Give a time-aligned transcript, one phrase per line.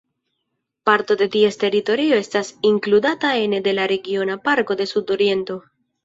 [0.89, 5.59] Parto de ties teritorio estas inkludata ene de la Regiona Parko de Sudoriento.